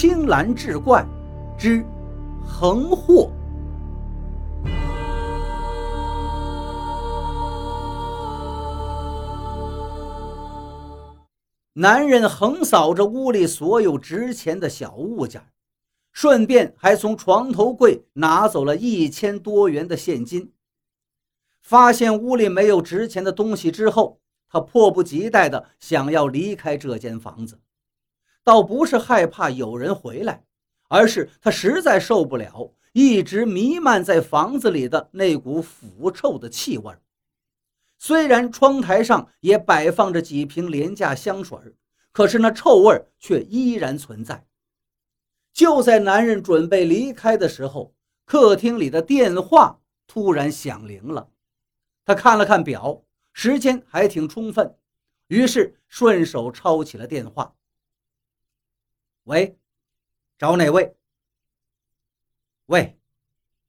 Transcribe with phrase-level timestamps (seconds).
[0.00, 1.04] 青蓝志怪
[1.58, 1.84] 之
[2.46, 3.32] 横祸。
[11.72, 15.42] 男人横扫着屋里所有值钱的小物件，
[16.12, 20.52] 顺便还从床头柜拿走了一千多元的现金。
[21.60, 27.58] 发现屋里没有值钱的东西之后，他迫不及待地想要离开这间房子。
[28.48, 30.42] 倒不是害怕有人回来，
[30.88, 36.90] 而是他实在受不了一直弥漫在房子里的那股腐臭的气味。
[37.98, 41.58] 虽然窗台上也摆放着几瓶廉价香水，
[42.10, 44.46] 可是那臭味却依然存在。
[45.52, 47.94] 就在男人准备离开的时候，
[48.24, 51.28] 客厅里的电话突然响铃了。
[52.06, 53.02] 他看了看表，
[53.34, 54.74] 时间还挺充分，
[55.26, 57.54] 于是顺手抄起了电话。
[59.28, 59.58] 喂，
[60.38, 60.96] 找哪位？
[62.64, 62.98] 喂，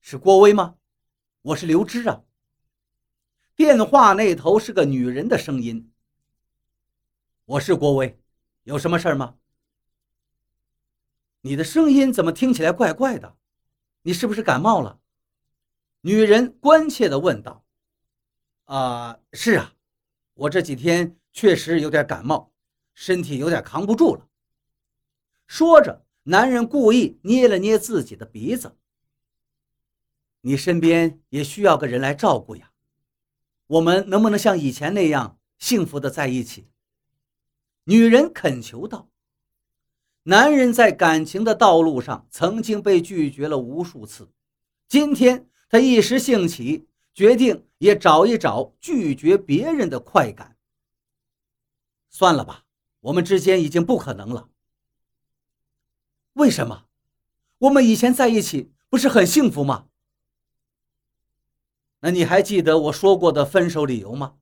[0.00, 0.76] 是郭威吗？
[1.42, 2.24] 我是刘芝啊。
[3.54, 5.92] 电话那头是个女人的声音。
[7.44, 8.18] 我是郭威，
[8.64, 9.36] 有什么事儿吗？
[11.42, 13.36] 你的声音怎么听起来怪怪的？
[14.02, 14.98] 你是不是感冒了？
[16.00, 17.64] 女人关切地问道。
[18.64, 19.72] 啊，是啊，
[20.34, 22.52] 我这几天确实有点感冒，
[22.92, 24.28] 身体有点扛不住了。
[25.46, 28.76] 说着，男人故意捏了捏自己的鼻子。
[30.40, 32.70] 你身边也需要个人来照顾呀。
[33.66, 36.68] 我们能不能像以前那样幸福的在一起？
[37.84, 39.08] 女人恳求道。
[40.24, 44.30] 男人在感情的道路上曾经被拒绝了无数次，
[44.88, 50.56] 今天他一时兴起，决定也找一找拒绝别人的快感。
[52.08, 52.64] 算了吧，
[53.00, 54.48] 我们之间已经不可能了。
[56.34, 56.86] 为什么？
[57.58, 59.88] 我们以前在一起不是很幸福吗？
[62.00, 64.36] 那你还记得我说过的分手理由吗？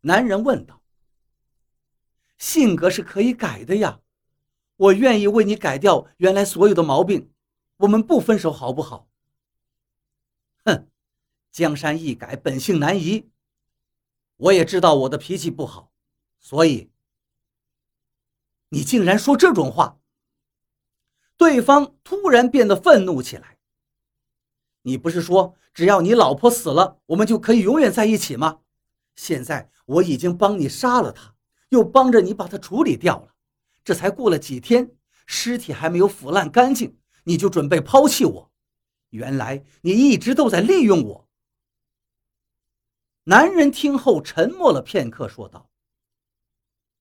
[0.00, 0.82] 男人问道。
[2.36, 4.00] 性格是可以改的呀，
[4.76, 7.30] 我愿意为你改掉原来所有的毛病，
[7.76, 9.06] 我们不分手好不好？
[10.64, 10.88] 哼，
[11.52, 13.30] 江山易改，本性难移。
[14.36, 15.92] 我也知道我的脾气不好，
[16.38, 16.90] 所以
[18.70, 19.99] 你竟然说这种话。
[21.40, 23.56] 对方突然变得愤怒起来。
[24.82, 28.60] 你不是说只要你老婆死了，我们就可以永远在一起吗？
[29.16, 31.34] 现在我已经帮你杀了她，
[31.70, 33.34] 又帮着你把她处理掉了，
[33.82, 38.52] 这才过了几天，尸体还没有腐烂干净，你就准备抛弃我？
[39.08, 41.28] 原来你一直都在利用我。
[43.24, 45.70] 男人听后沉默了片刻，说道：“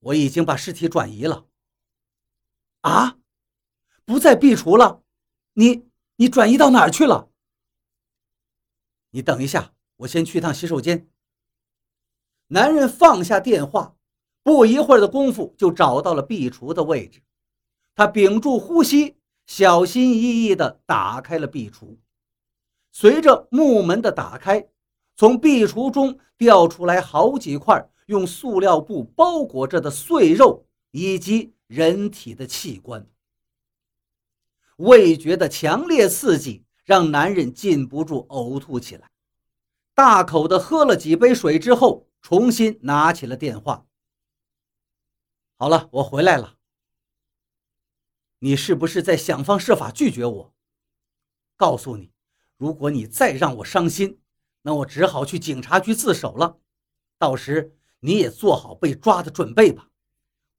[0.00, 1.46] 我已经把尸体转移了。”
[2.82, 3.18] 啊，
[4.04, 5.02] 不在壁橱了？
[5.54, 7.30] 你你转移到哪儿去了？
[9.10, 11.08] 你等一下，我先去趟洗手间。
[12.48, 13.96] 男人放下电话，
[14.42, 17.22] 不一会儿的功夫就找到了壁橱的位置。
[17.94, 19.16] 他屏住呼吸，
[19.46, 21.96] 小心翼翼地打开了壁橱。
[22.90, 24.68] 随着木门的打开，
[25.16, 33.06] 从壁橱中掉出来好几块用塑料布包裹着的碎肉以及人体的器官。
[34.76, 36.64] 味觉的强烈刺激。
[36.84, 39.10] 让男人禁不住呕吐起来，
[39.94, 43.86] 大口的喝了几杯水之后，重新拿起了电话。
[45.56, 46.56] 好了，我回来了。
[48.40, 50.54] 你是不是在想方设法拒绝我？
[51.56, 52.12] 告诉你，
[52.58, 54.20] 如果你再让我伤心，
[54.60, 56.58] 那我只好去警察局自首了。
[57.16, 59.88] 到时你也做好被抓的准备吧。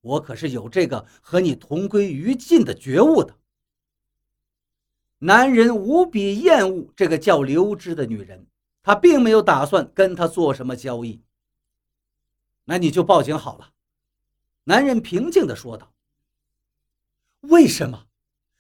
[0.01, 3.37] 我可是有这个和你同归于尽的觉悟的。
[5.25, 8.45] 男人无比厌恶这个叫刘芝的女人，
[8.83, 11.19] 他并没有打算跟她做什么交易。
[12.65, 13.71] 那你就报警好了。”
[14.65, 15.91] 男人平静地说道。
[17.41, 18.05] “为什么？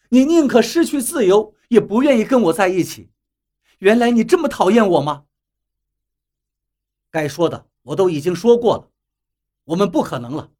[0.09, 3.11] 你宁可失去自由，也不愿意跟我在一起？
[3.77, 5.25] 原来你这么讨厌我吗？”
[7.11, 8.89] 该说的我都已经说过了，
[9.65, 10.51] 我们不可能了。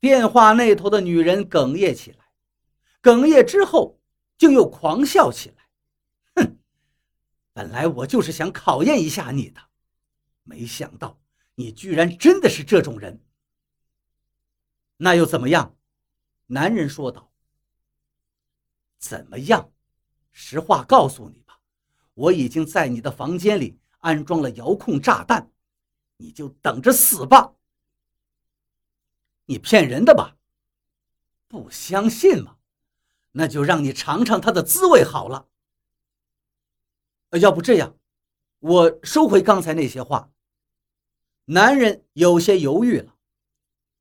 [0.00, 2.24] 电话那头的女人哽咽起来，
[3.00, 4.00] 哽咽之后。
[4.42, 5.68] 竟又狂笑起来，
[6.34, 6.58] 哼！
[7.52, 9.60] 本来我就是想考验一下你的，
[10.42, 11.20] 没想到
[11.54, 13.24] 你居然真的是这种人。
[14.96, 15.76] 那又怎么样？
[16.46, 17.32] 男人说道。
[18.98, 19.72] 怎么样？
[20.32, 21.60] 实话告诉你吧，
[22.14, 25.52] 我已经在你的房间里安装了遥控炸弹，
[26.16, 27.54] 你就等着死吧。
[29.44, 30.36] 你骗人的吧？
[31.46, 32.56] 不相信吗？
[33.32, 35.48] 那就让你尝尝它的滋味好了。
[37.40, 37.98] 要不这样，
[38.60, 40.30] 我收回刚才那些话。
[41.46, 43.16] 男人有些犹豫了。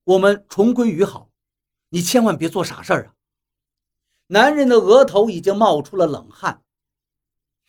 [0.03, 1.31] 我们重归于好，
[1.89, 3.15] 你千万别做傻事儿啊！
[4.27, 6.63] 男人的额头已经冒出了冷汗。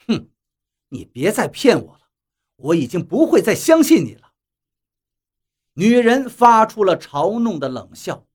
[0.06, 0.30] 哼，
[0.88, 2.08] 你别再骗我了，
[2.56, 4.32] 我已经不会再相信你了。
[5.74, 8.26] 女人发出了嘲弄的冷笑。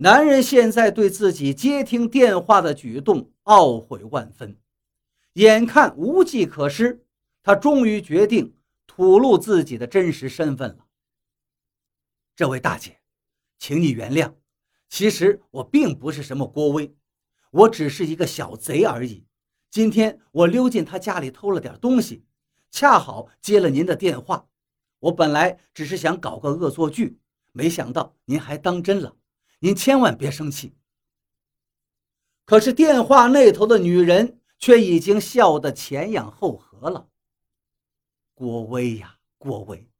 [0.00, 4.56] 男人现在对自己接听电话的举动懊悔万分，
[5.32, 7.04] 眼看无计可施，
[7.42, 8.54] 他终于决定
[8.86, 10.86] 吐露自己的真实身份了。
[12.36, 13.00] 这位大姐，
[13.58, 14.34] 请你原谅，
[14.88, 16.94] 其实我并不是什么郭威，
[17.50, 19.26] 我只是一个小贼而已。
[19.68, 22.24] 今天我溜进他家里偷了点东西，
[22.70, 24.46] 恰好接了您的电话。
[25.00, 27.18] 我本来只是想搞个恶作剧，
[27.50, 29.16] 没想到您还当真了。
[29.60, 30.74] 您千万别生气。
[32.44, 37.08] 可是电话那头的女人却已经笑得前仰后合了。
[38.34, 39.90] 郭威呀，郭威，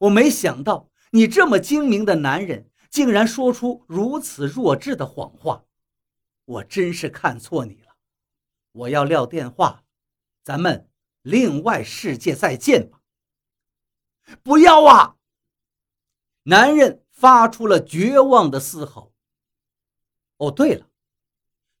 [0.00, 0.88] 我没想到。
[1.12, 5.64] 你这么精明的男人，竟然说出如此弱智的谎话，
[6.44, 7.96] 我真是看错你了。
[8.70, 9.82] 我要撂电话，
[10.44, 10.88] 咱们
[11.22, 13.00] 另外世界再见吧。
[14.44, 15.16] 不要啊！
[16.44, 19.12] 男人发出了绝望的嘶吼。
[20.38, 20.86] 哦，对了，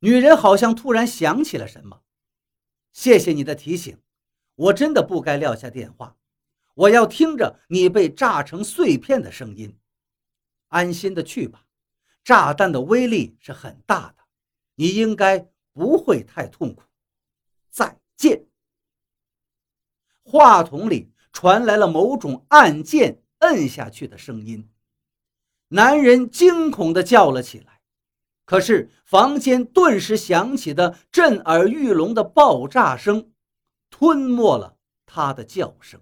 [0.00, 2.02] 女人好像突然想起了什么。
[2.92, 3.98] 谢谢你的提醒，
[4.54, 6.14] 我真的不该撂下电话。
[6.74, 9.78] 我要听着你被炸成碎片的声音，
[10.68, 11.64] 安心的去吧。
[12.22, 14.24] 炸弹的威力是很大的，
[14.74, 16.82] 你应该不会太痛苦。
[17.70, 18.46] 再见。
[20.22, 24.70] 话筒里传来了某种按键摁下去的声音，
[25.70, 27.80] 男人惊恐地叫了起来。
[28.44, 33.30] 可是房间顿时响起的震耳欲聋的爆炸声，
[33.90, 34.76] 吞没了
[35.06, 36.00] 他的叫声。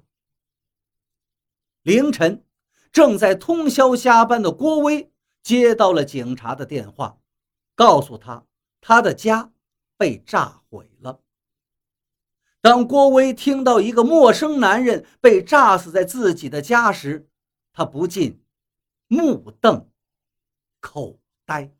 [1.82, 2.44] 凌晨，
[2.90, 5.12] 正在通宵加班的郭威
[5.42, 7.18] 接到了警察的电话，
[7.74, 8.46] 告诉他
[8.80, 9.52] 他的家
[9.98, 11.20] 被炸毁了。
[12.62, 17.28] 当郭威听到一个陌生男人被炸死在自己的家时，
[17.72, 18.42] 他不禁
[19.08, 19.90] 目瞪
[20.80, 21.77] 口呆。